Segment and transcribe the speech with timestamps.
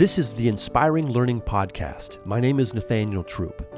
[0.00, 2.24] This is the Inspiring Learning Podcast.
[2.24, 3.76] My name is Nathaniel Troop.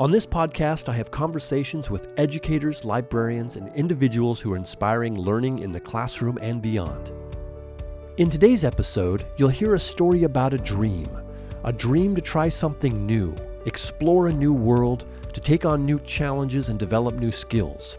[0.00, 5.60] On this podcast, I have conversations with educators, librarians, and individuals who are inspiring learning
[5.60, 7.12] in the classroom and beyond.
[8.16, 11.06] In today's episode, you'll hear a story about a dream
[11.62, 13.32] a dream to try something new,
[13.64, 17.96] explore a new world, to take on new challenges, and develop new skills.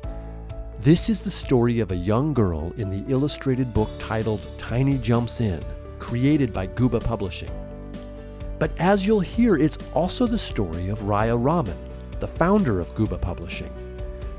[0.80, 5.40] This is the story of a young girl in the illustrated book titled Tiny Jumps
[5.40, 5.64] In,
[6.00, 7.61] created by Guba Publishing.
[8.62, 11.80] But as you'll hear, it's also the story of Raya Rahman,
[12.20, 13.74] the founder of Guba Publishing.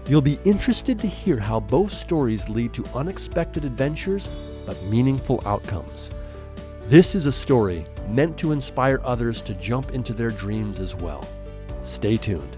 [0.07, 4.29] You'll be interested to hear how both stories lead to unexpected adventures
[4.65, 6.09] but meaningful outcomes.
[6.87, 11.27] This is a story meant to inspire others to jump into their dreams as well.
[11.83, 12.57] Stay tuned.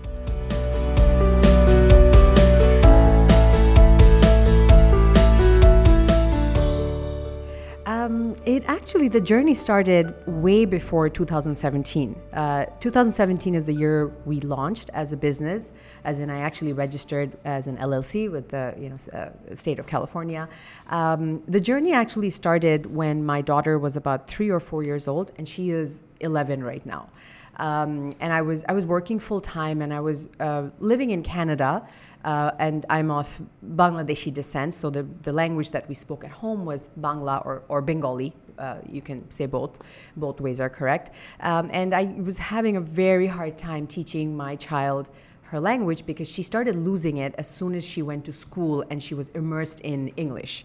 [8.94, 12.14] Actually, the journey started way before 2017.
[12.32, 15.72] Uh, 2017 is the year we launched as a business,
[16.04, 19.88] as in I actually registered as an LLC with the you know uh, state of
[19.88, 20.48] California.
[20.90, 25.32] Um, the journey actually started when my daughter was about three or four years old,
[25.38, 27.08] and she is 11 right now.
[27.56, 31.22] Um, and I was I was working full time, and I was uh, living in
[31.22, 31.86] Canada,
[32.24, 33.40] uh, and I'm of
[33.76, 34.74] Bangladeshi descent.
[34.74, 38.32] So the, the language that we spoke at home was Bangla or, or Bengali.
[38.58, 39.78] Uh, you can say both.
[40.16, 41.10] Both ways are correct.
[41.40, 45.10] Um, and I was having a very hard time teaching my child
[45.42, 49.02] her language because she started losing it as soon as she went to school and
[49.02, 50.64] she was immersed in English.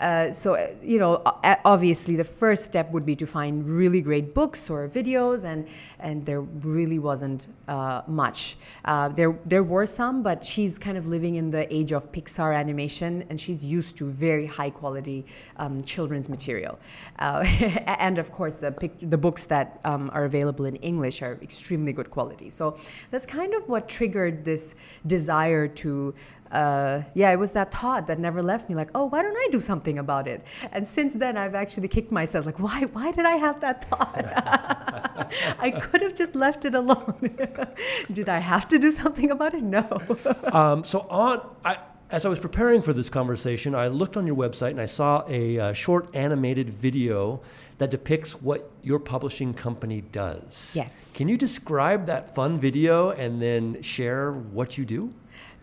[0.00, 1.22] Uh, so, uh, you know,
[1.64, 5.66] obviously the first step would be to find really great books or videos, and,
[6.00, 8.56] and there really wasn't uh, much.
[8.84, 12.56] Uh, there, there were some, but she's kind of living in the age of Pixar
[12.56, 15.24] animation, and she's used to very high quality
[15.58, 16.78] um, children's material.
[17.20, 17.44] Uh,
[17.86, 21.92] and of course, the, pic- the books that um, are available in English are extremely
[21.92, 22.50] good quality.
[22.50, 22.76] So
[23.10, 24.74] that's kind of what triggered this
[25.06, 26.14] desire to
[26.52, 28.74] uh, yeah, it was that thought that never left me.
[28.74, 30.44] Like, oh, why don't I do something about it?
[30.72, 32.46] And since then, I've actually kicked myself.
[32.46, 32.82] Like, why?
[32.92, 34.24] Why did I have that thought?
[35.58, 37.14] I could have just left it alone.
[38.12, 39.62] did I have to do something about it?
[39.62, 39.86] No.
[40.52, 41.78] um, so on, I,
[42.10, 45.24] as I was preparing for this conversation, I looked on your website and I saw
[45.28, 47.40] a uh, short animated video
[47.78, 50.74] that depicts what your publishing company does.
[50.76, 51.10] Yes.
[51.14, 55.12] Can you describe that fun video and then share what you do?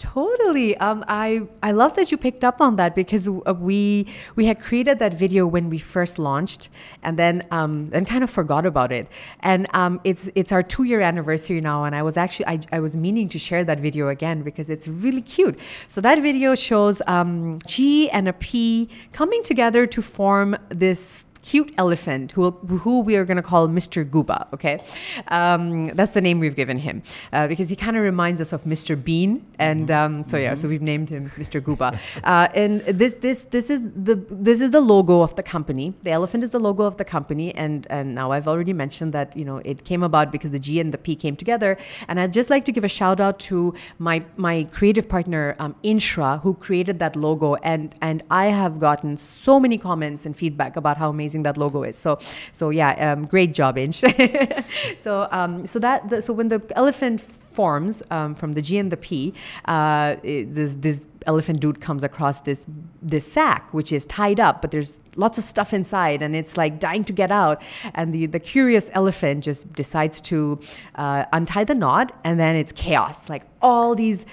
[0.01, 0.75] Totally.
[0.77, 4.59] Um, I I love that you picked up on that because uh, we we had
[4.59, 6.69] created that video when we first launched,
[7.03, 9.07] and then um, then kind of forgot about it.
[9.41, 12.79] And um, it's it's our two year anniversary now, and I was actually I, I
[12.79, 15.59] was meaning to share that video again because it's really cute.
[15.87, 21.73] So that video shows um, G and a P coming together to form this cute
[21.77, 24.07] elephant who, who we are going to call Mr.
[24.07, 24.83] Guba, okay?
[25.27, 27.01] Um, that's the name we've given him
[27.33, 29.01] uh, because he kind of reminds us of Mr.
[29.01, 29.45] Bean.
[29.59, 30.19] And mm-hmm.
[30.21, 30.69] um, so, yeah, so mm-hmm.
[30.69, 31.61] we've named him Mr.
[31.61, 31.97] Guba.
[32.23, 35.93] Uh, and this, this, this, is the, this is the logo of the company.
[36.03, 37.53] The elephant is the logo of the company.
[37.55, 40.79] And, and now I've already mentioned that, you know, it came about because the G
[40.79, 41.77] and the P came together.
[42.07, 45.75] And I'd just like to give a shout out to my, my creative partner, um,
[45.83, 47.55] Inshra, who created that logo.
[47.55, 51.57] And, and I have gotten so many comments and feedback about how amazing amazing that
[51.57, 51.97] logo is.
[51.97, 52.19] So,
[52.51, 54.03] so yeah, um, great job, Inch.
[54.97, 58.91] so, um, so that the, so when the elephant forms um, from the G and
[58.91, 59.33] the P,
[59.65, 62.65] uh, this, this elephant dude comes across this
[62.99, 66.79] this sack which is tied up but there's lots of stuff inside and it's like
[66.79, 67.61] dying to get out
[67.93, 70.59] and the the curious elephant just decides to
[70.95, 74.25] uh, untie the knot and then it's chaos like all these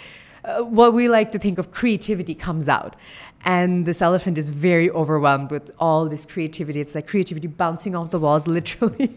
[0.44, 2.96] uh, what we like to think of creativity comes out
[3.44, 6.80] and this elephant is very overwhelmed with all this creativity.
[6.80, 9.14] It's like creativity bouncing off the walls literally.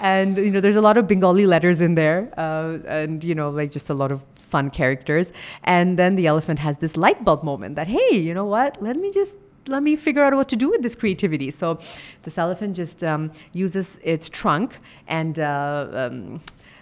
[0.00, 3.50] And you know there's a lot of bengali letters in there uh, and you know
[3.50, 5.32] like just a lot of fun characters.
[5.64, 8.80] And then the elephant has this light bulb moment that hey you know what?
[8.80, 9.34] Let me just
[9.66, 11.50] let me figure out what to do with this creativity.
[11.50, 11.78] So
[12.22, 16.40] this elephant just um, uses its trunk and uh, um,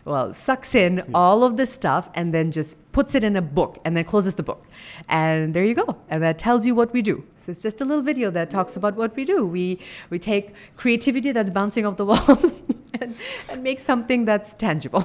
[0.09, 3.79] well, sucks in all of this stuff and then just puts it in a book
[3.85, 4.67] and then closes the book.
[5.09, 5.99] And there you go.
[6.09, 7.25] And that tells you what we do.
[7.37, 9.47] So it's just a little video that talks about what we do.
[9.47, 9.79] We,
[10.11, 12.45] we take creativity that's bouncing off the walls
[13.01, 13.15] and,
[13.51, 15.05] and make something that's tangible.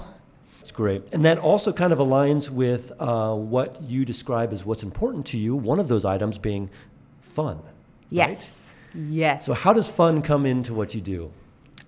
[0.59, 1.03] That's great.
[1.13, 5.37] And that also kind of aligns with uh, what you describe as what's important to
[5.37, 6.69] you, one of those items being
[7.19, 7.59] fun.
[8.09, 8.71] Yes.
[8.95, 9.03] Right?
[9.09, 9.45] Yes.
[9.45, 11.33] So, how does fun come into what you do?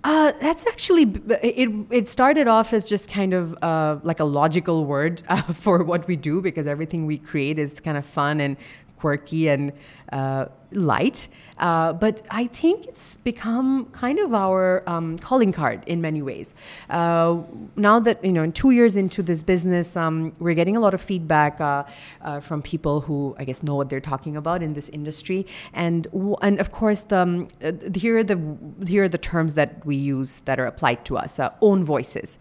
[0.06, 1.12] Uh, that's actually
[1.42, 1.68] it.
[1.90, 6.08] It started off as just kind of uh, like a logical word uh, for what
[6.08, 8.56] we do because everything we create is kind of fun and
[8.98, 9.72] quirky and
[10.12, 11.28] uh, light.
[11.58, 16.54] Uh, but I think it's become kind of our um, calling card in many ways.
[16.90, 17.38] Uh,
[17.78, 20.94] now that you know, in two years into this business, um, we're getting a lot
[20.94, 21.84] of feedback uh,
[22.22, 26.08] uh, from people who I guess know what they're talking about in this industry, and
[26.42, 29.96] and of course, the, um, uh, here are the here are the terms that we
[29.96, 32.38] use that are applied to us: own voices,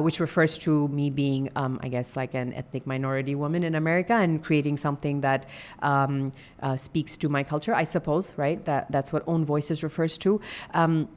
[0.00, 4.12] which refers to me being, um, I guess, like an ethnic minority woman in America
[4.12, 5.46] and creating something that
[5.92, 6.32] um,
[6.76, 8.52] speaks to my culture, I suppose, right?
[8.52, 8.64] right?
[8.64, 10.40] That that's what own voices refers to.
[10.74, 11.08] Um,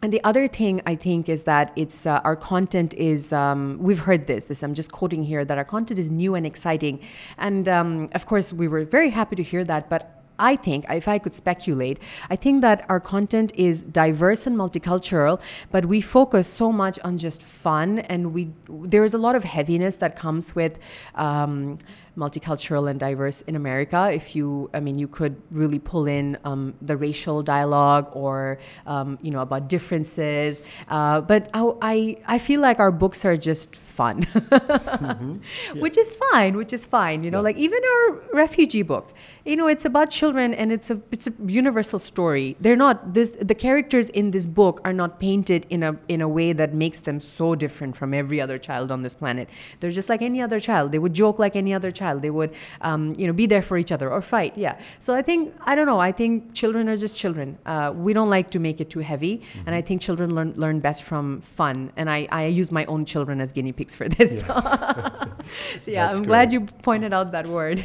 [0.00, 4.04] and the other thing I think is that it's uh, our content is um, we've
[4.08, 4.44] heard this.
[4.44, 7.00] This I'm just quoting here that our content is new and exciting,
[7.36, 9.90] and um, of course we were very happy to hear that.
[9.90, 10.02] But
[10.38, 11.98] I think, if I could speculate,
[12.30, 15.40] I think that our content is diverse and multicultural,
[15.72, 19.42] but we focus so much on just fun, and we there is a lot of
[19.42, 20.78] heaviness that comes with.
[21.16, 21.78] Um,
[22.18, 24.10] multicultural and diverse in America.
[24.12, 29.18] If you, I mean, you could really pull in um, the racial dialogue or, um,
[29.22, 30.60] you know, about differences.
[30.88, 35.36] Uh, but I, I, I, feel like our books are just fun, mm-hmm.
[35.74, 35.80] yeah.
[35.80, 37.22] which is fine, which is fine.
[37.22, 37.42] You know, yeah.
[37.50, 39.12] like even our refugee book,
[39.44, 42.56] you know, it's about children and it's a, it's a universal story.
[42.60, 46.28] They're not, this, the characters in this book are not painted in a, in a
[46.28, 49.48] way that makes them so different from every other child on this planet.
[49.80, 50.92] They're just like any other child.
[50.92, 52.22] They would joke like any other child child.
[52.22, 54.56] They would, um, you know, be there for each other or fight.
[54.56, 54.78] Yeah.
[54.98, 56.00] So I think I don't know.
[56.00, 57.58] I think children are just children.
[57.66, 59.66] Uh, we don't like to make it too heavy, mm-hmm.
[59.66, 61.92] and I think children learn learn best from fun.
[61.96, 64.42] And I I use my own children as guinea pigs for this.
[64.42, 65.24] Yeah.
[65.80, 66.26] so yeah, I'm great.
[66.26, 67.84] glad you pointed out that word.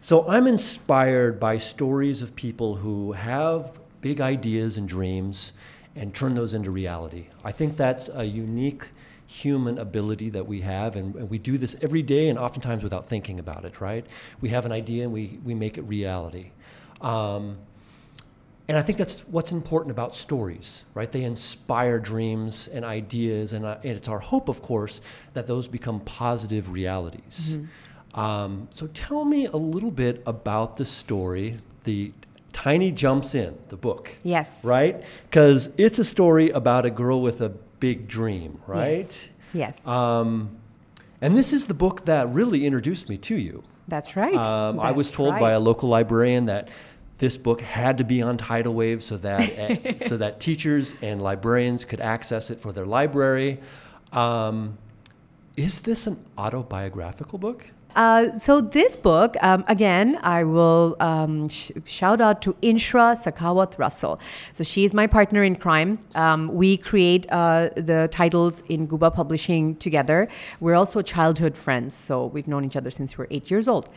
[0.00, 5.54] So I'm inspired by stories of people who have big ideas and dreams
[5.96, 7.28] and turn those into reality.
[7.42, 8.88] I think that's a unique
[9.26, 13.06] human ability that we have, and, and, we do this every day and oftentimes without
[13.06, 14.06] thinking about it, right?
[14.40, 16.50] We have an idea and we, we make it reality.
[17.00, 17.58] Um,
[18.68, 21.10] and I think that's what's important about stories, right?
[21.10, 25.02] They inspire dreams and ideas, and, uh, and it's our hope, of course,
[25.34, 27.56] that those become positive realities.
[27.56, 28.20] Mm-hmm.
[28.20, 32.12] Um, so tell me a little bit about the story, the
[32.54, 34.14] Tiny Jumps In, the book.
[34.22, 34.64] Yes.
[34.64, 35.02] Right?
[35.28, 38.96] Because it's a story about a girl with a big dream, right?
[38.96, 39.28] Yes.
[39.52, 39.86] yes.
[39.86, 40.56] Um,
[41.20, 43.64] and this is the book that really introduced me to you.
[43.88, 44.34] That's right.
[44.34, 45.40] Um, That's I was told right.
[45.40, 46.68] by a local librarian that
[47.18, 51.84] this book had to be on Titlewave so that eh, so that teachers and librarians
[51.84, 53.60] could access it for their library.
[54.12, 54.78] Um,
[55.56, 57.64] is this an autobiographical book?
[57.94, 63.78] Uh, so this book, um, again, I will um, sh- shout out to Inshra Sakawat
[63.78, 64.18] Russell.
[64.52, 65.98] So she is my partner in crime.
[66.14, 70.28] Um, we create uh, the titles in Guba Publishing together.
[70.60, 73.88] We're also childhood friends, so we've known each other since we we're eight years old.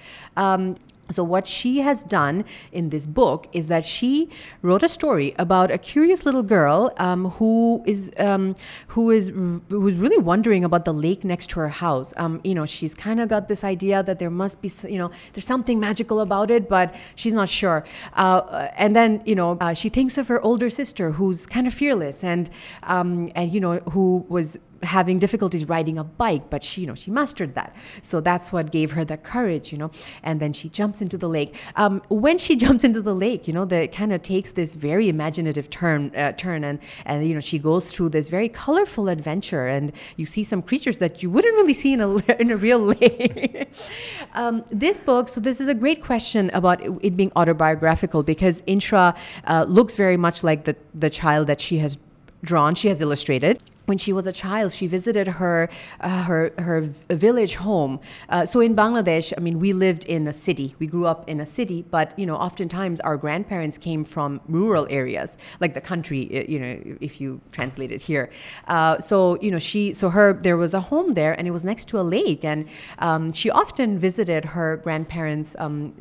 [1.09, 4.29] So, what she has done in this book is that she
[4.61, 8.55] wrote a story about a curious little girl um, who is um,
[8.87, 9.31] who is
[9.69, 12.13] who's really wondering about the lake next to her house.
[12.17, 15.11] Um, you know, she's kind of got this idea that there must be, you know,
[15.33, 17.83] there's something magical about it, but she's not sure.
[18.13, 21.73] Uh, and then, you know, uh, she thinks of her older sister, who's kind of
[21.73, 22.49] fearless and
[22.83, 26.95] um, and you know, who was having difficulties riding a bike, but she, you know,
[26.95, 27.75] she mastered that.
[28.01, 29.91] So that's what gave her the courage, you know.
[30.23, 31.55] And then she jumps into the lake.
[31.75, 35.09] Um, when she jumps into the lake, you know, that kind of takes this very
[35.09, 39.67] imaginative turn, uh, turn, and and you know, she goes through this very colorful adventure,
[39.67, 42.79] and you see some creatures that you wouldn't really see in a in a real
[42.79, 43.69] lake.
[44.33, 49.15] um, this book, so this is a great question about it being autobiographical because Inshra
[49.45, 51.97] uh, looks very much like the the child that she has
[52.43, 55.69] drawn, she has illustrated when she was a child, she visited her
[56.01, 57.99] uh, her her village home.
[58.29, 60.75] Uh, so in Bangladesh, I mean, we lived in a city.
[60.77, 64.85] We grew up in a city, but you know, oftentimes our grandparents came from rural
[64.89, 66.21] areas, like the country.
[66.47, 68.29] You know, if you translate it here.
[68.67, 71.63] Uh, so you know, she so her there was a home there, and it was
[71.63, 72.67] next to a lake, and
[72.99, 75.93] um, she often visited her grandparents' um,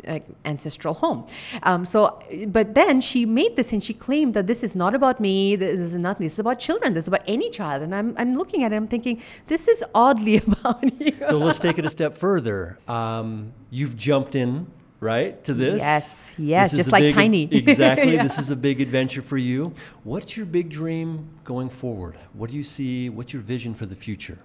[0.45, 1.25] ancestral home.
[1.63, 5.21] Um, so, but then she made this, and she claimed that this is not about
[5.21, 5.55] me.
[5.55, 6.19] This is not.
[6.19, 6.95] This is about children.
[6.95, 7.83] This is about any child child.
[7.83, 11.17] And I'm, I'm looking at it, I'm thinking, this is oddly about you.
[11.23, 12.79] so let's take it a step further.
[12.89, 14.67] Um, you've jumped in,
[15.01, 15.81] right, to this?
[15.81, 17.43] Yes, yes, this just like big, Tiny.
[17.53, 18.15] exactly.
[18.15, 18.23] yeah.
[18.23, 19.75] This is a big adventure for you.
[20.05, 22.19] What's your big dream going forward?
[22.33, 23.09] What do you see?
[23.09, 24.39] What's your vision for the future?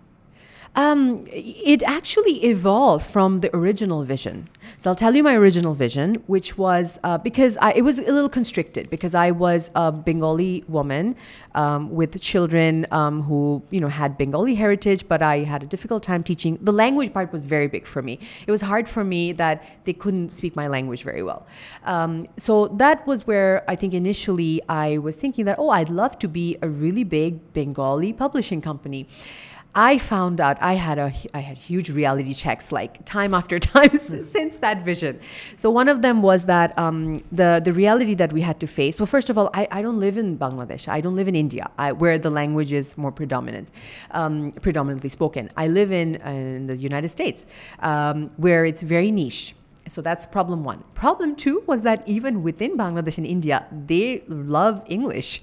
[0.75, 4.47] Um, it actually evolved from the original vision.
[4.79, 8.03] So I'll tell you my original vision, which was uh, because I, it was a
[8.03, 11.17] little constricted because I was a Bengali woman
[11.55, 16.03] um, with children um, who you know had Bengali heritage, but I had a difficult
[16.03, 16.57] time teaching.
[16.61, 18.17] The language part was very big for me.
[18.47, 21.45] It was hard for me that they couldn't speak my language very well.
[21.83, 26.17] Um, so that was where I think initially I was thinking that oh, I'd love
[26.19, 29.07] to be a really big Bengali publishing company.
[29.73, 33.95] I found out I had a I had huge reality checks like time after time
[33.95, 35.19] since that vision.
[35.55, 38.99] So one of them was that um, the the reality that we had to face.
[38.99, 40.89] Well, first of all, I, I don't live in Bangladesh.
[40.89, 43.69] I don't live in India, I, where the language is more predominant,
[44.11, 45.49] um, predominantly spoken.
[45.55, 47.45] I live in, in the United States,
[47.79, 49.55] um, where it's very niche.
[49.87, 50.83] So that's problem one.
[50.93, 55.41] Problem two was that even within Bangladesh and India, they love English.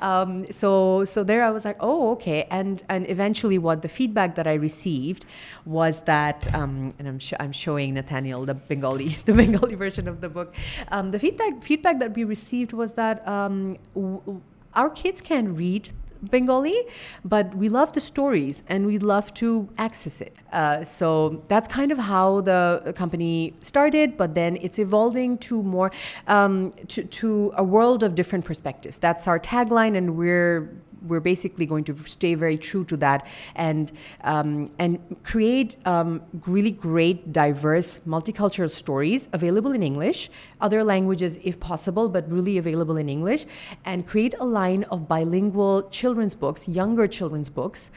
[0.00, 2.46] Um, so so there I was like, oh okay.
[2.50, 5.24] And and eventually, what the feedback that I received
[5.64, 10.20] was that, um, and I'm sh- I'm showing Nathaniel the Bengali the Bengali version of
[10.20, 10.54] the book.
[10.88, 14.42] Um, the feedback feedback that we received was that um, w-
[14.74, 15.90] our kids can read
[16.22, 16.84] Bengali,
[17.24, 20.36] but we love the stories and we love to access it.
[20.52, 25.90] Uh, so that's kind of how the company started, but then it's evolving to more
[26.26, 28.98] um, to, to a world of different perspectives.
[28.98, 30.70] That's our tagline, and we're
[31.02, 33.92] we're basically going to stay very true to that and
[34.24, 41.60] um, and create um, really great, diverse, multicultural stories available in English, other languages if
[41.60, 43.46] possible, but really available in English,
[43.84, 47.90] and create a line of bilingual children's books, younger children's books,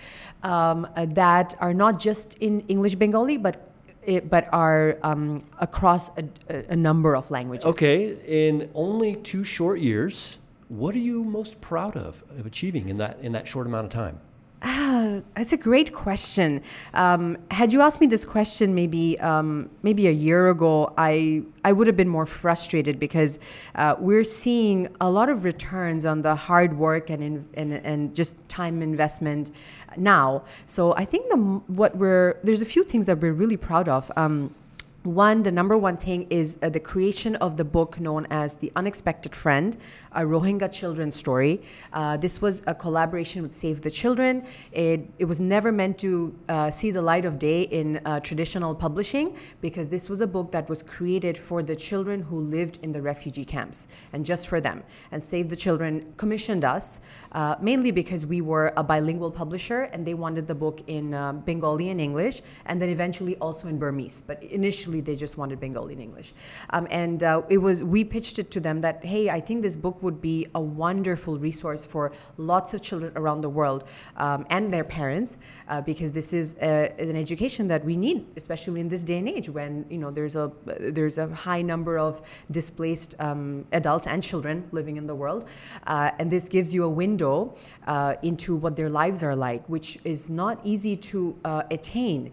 [0.43, 3.71] um, that are not just in English Bengali, but
[4.03, 6.25] it, but are um, across a,
[6.69, 7.65] a, number of languages.
[7.65, 10.39] Okay, in only two short years,
[10.71, 13.91] what are you most proud of, of achieving in that in that short amount of
[13.91, 14.17] time?
[14.63, 16.61] Ah, that's a great question.
[16.93, 21.73] Um, had you asked me this question maybe um, maybe a year ago, I I
[21.73, 23.37] would have been more frustrated because
[23.75, 28.15] uh, we're seeing a lot of returns on the hard work and in, and and
[28.15, 29.51] just time investment
[29.97, 30.43] now.
[30.67, 31.37] So I think the
[31.67, 34.09] what we're there's a few things that we're really proud of.
[34.15, 34.55] Um,
[35.03, 38.71] one, the number one thing is uh, the creation of the book known as The
[38.75, 39.75] Unexpected Friend,
[40.11, 41.63] a Rohingya children's story.
[41.91, 44.45] Uh, this was a collaboration with Save the Children.
[44.71, 48.75] It, it was never meant to uh, see the light of day in uh, traditional
[48.75, 52.91] publishing because this was a book that was created for the children who lived in
[52.91, 54.83] the refugee camps and just for them.
[55.11, 56.99] And Save the Children commissioned us
[57.31, 61.33] uh, mainly because we were a bilingual publisher and they wanted the book in uh,
[61.33, 64.21] Bengali and English and then eventually also in Burmese.
[64.27, 66.33] But initially, they just wanted Bengali in English.
[66.71, 69.75] Um, and uh, it was we pitched it to them that hey, I think this
[69.75, 73.85] book would be a wonderful resource for lots of children around the world
[74.17, 75.37] um, and their parents
[75.69, 79.17] uh, because this is a, uh, an education that we need, especially in this day
[79.17, 82.21] and age when you know there's a there's a high number of
[82.51, 85.47] displaced um, adults and children living in the world,
[85.87, 87.55] uh, and this gives you a window
[87.87, 92.31] uh, into what their lives are like, which is not easy to uh, attain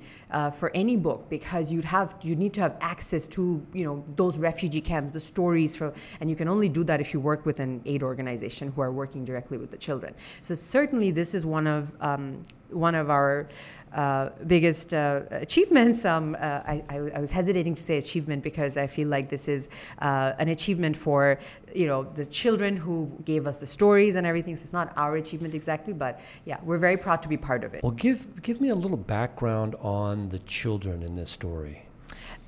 [0.54, 3.42] for any book because you'd have you need need to have access to
[3.74, 7.12] you know those refugee camps, the stories from, and you can only do that if
[7.12, 10.14] you work with an aid organization who are working directly with the children.
[10.40, 13.48] So certainly this is one of um, one of our
[13.92, 16.04] uh, biggest uh, achievements.
[16.04, 16.38] Um, uh,
[16.74, 16.82] I,
[17.16, 19.70] I, was hesitating to say achievement because I feel like this is
[20.02, 21.38] uh, an achievement for
[21.74, 24.56] you know the children who gave us the stories and everything.
[24.56, 27.74] So it's not our achievement exactly, but yeah, we're very proud to be part of
[27.74, 27.82] it.
[27.82, 31.87] Well, give give me a little background on the children in this story.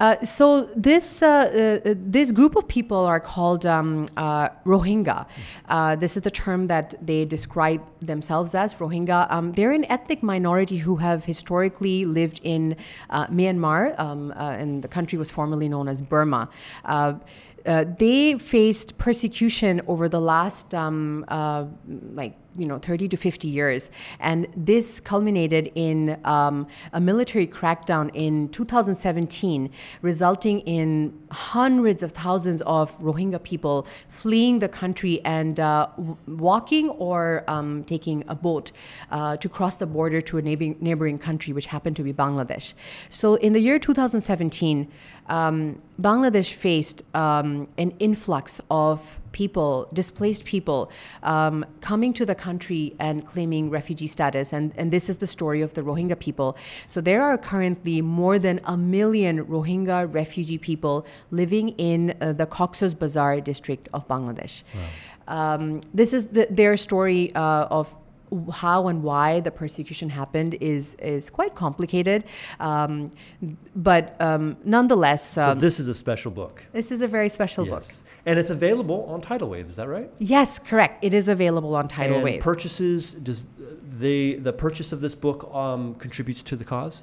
[0.00, 5.26] Uh, so this uh, uh, this group of people are called um, uh, Rohingya.
[5.68, 9.30] Uh, this is the term that they describe themselves as Rohingya.
[9.30, 12.76] Um, they're an ethnic minority who have historically lived in
[13.10, 16.48] Myanmar, um, and the country was formerly known as Burma.
[17.98, 21.26] they faced persecution over the last um,
[22.14, 23.90] like you know 30 to 50 years.
[24.18, 29.70] And this culminated in um, a military crackdown in 2017
[30.02, 35.88] resulting in hundreds of thousands of rohingya people fleeing the country and uh,
[36.26, 38.72] walking or um, taking a boat
[39.10, 42.74] uh, to cross the border to a neighboring, neighboring country which happened to be bangladesh.
[43.08, 44.88] So in the year 2017
[45.28, 50.90] um, bangladesh faced um, an influx of people, displaced people,
[51.22, 54.52] um, coming to the country and claiming refugee status.
[54.52, 56.56] And, and this is the story of the Rohingya people.
[56.86, 62.46] So there are currently more than a million Rohingya refugee people living in uh, the
[62.46, 64.62] Cox's Bazar district of Bangladesh.
[64.74, 65.54] Wow.
[65.54, 67.94] Um, this is the, their story uh, of
[68.52, 72.24] how and why the persecution happened is is quite complicated,
[72.60, 73.10] um,
[73.74, 76.64] but um, nonetheless, So um, this is a special book.
[76.72, 77.84] this is a very special book.
[77.86, 78.02] Yes.
[78.26, 80.10] And it's available on Titlewave, is that right?
[80.18, 81.02] Yes, correct.
[81.02, 82.40] It is available on Tidal and Wave.
[82.42, 83.46] purchases does
[83.98, 87.02] the the purchase of this book um, contributes to the cause?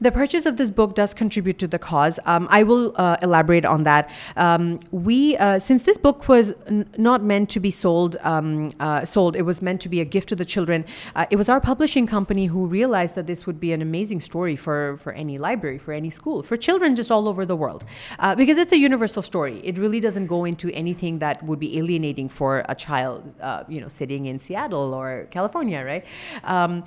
[0.00, 2.18] The purchase of this book does contribute to the cause.
[2.24, 4.10] Um, I will uh, elaborate on that.
[4.36, 9.04] Um, we, uh, since this book was n- not meant to be sold, um, uh,
[9.04, 10.84] sold, it was meant to be a gift to the children.
[11.14, 14.56] Uh, it was our publishing company who realized that this would be an amazing story
[14.56, 17.84] for for any library, for any school, for children just all over the world,
[18.18, 19.60] uh, because it's a universal story.
[19.64, 23.80] It really doesn't go into anything that would be alienating for a child, uh, you
[23.80, 26.04] know, sitting in Seattle or California, right?
[26.44, 26.84] Um,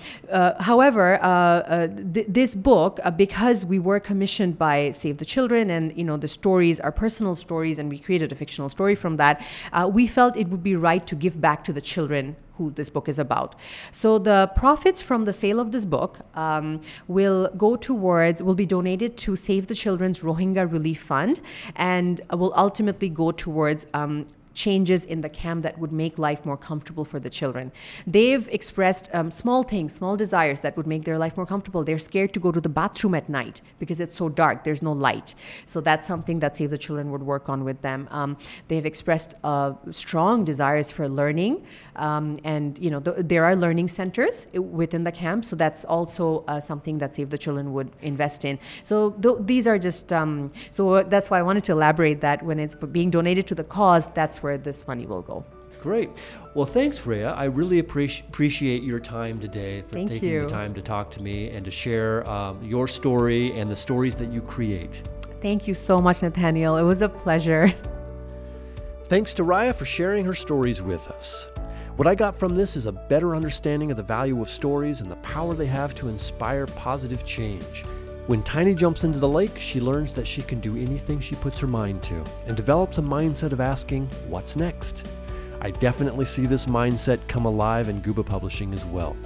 [0.60, 1.06] however,
[2.14, 6.18] th- this book, uh, because we were commissioned by Save the Children, and you know
[6.18, 9.36] the stories are personal stories, and we created a fictional story from that,
[9.72, 12.90] uh, we felt it would be right to give back to the children who this
[12.90, 13.56] book is about.
[13.92, 18.66] So the profits from the sale of this book um, will go towards, will be
[18.66, 21.40] donated to Save the Children's Rohingya Relief Fund,
[21.76, 23.88] and will ultimately go towards.
[23.94, 27.72] Um, changes in the camp that would make life more comfortable for the children.
[28.06, 31.84] They've expressed um, small things, small desires that would make their life more comfortable.
[31.84, 34.92] They're scared to go to the bathroom at night because it's so dark, there's no
[34.92, 35.36] light.
[35.66, 38.08] So that's something that Save the Children would work on with them.
[38.12, 43.56] Um, they've expressed uh, strong desires for learning, um, and you know th- there are
[43.56, 45.46] learning centers within the camp.
[45.46, 48.60] So that's also uh, something that Save the Children would invest in.
[48.84, 52.60] So th- these are just um, so that's why I wanted to elaborate that when
[52.60, 55.44] it's being donated to the cause, that's where this money will go.
[55.82, 56.10] Great.
[56.54, 57.36] Well, thanks, Raya.
[57.36, 60.40] I really appreci- appreciate your time today for Thank taking you.
[60.42, 64.18] the time to talk to me and to share um, your story and the stories
[64.18, 65.02] that you create.
[65.42, 66.78] Thank you so much, Nathaniel.
[66.78, 67.74] It was a pleasure.
[69.06, 71.48] Thanks to Raya for sharing her stories with us.
[71.98, 75.12] What I got from this is a better understanding of the value of stories and
[75.12, 77.84] the power they have to inspire positive change.
[78.28, 81.60] When Tiny jumps into the lake, she learns that she can do anything she puts
[81.60, 85.06] her mind to and develops a mindset of asking, What's next?
[85.60, 89.18] I definitely see this mindset come alive in Guba Publishing as well.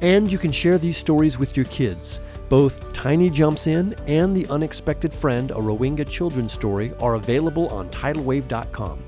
[0.00, 2.20] And you can share these stories with your kids.
[2.48, 7.90] Both Tiny Jumps In and The Unexpected Friend, a Rohingya children's story, are available on
[7.90, 9.04] titlewave.com.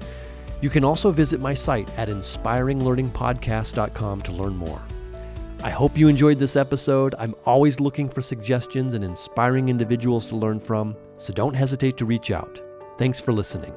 [0.60, 4.82] You can also visit my site at inspiringlearningpodcast.com to learn more.
[5.64, 7.14] I hope you enjoyed this episode.
[7.18, 12.04] I'm always looking for suggestions and inspiring individuals to learn from, so don't hesitate to
[12.04, 12.60] reach out.
[12.98, 13.72] Thanks for listening.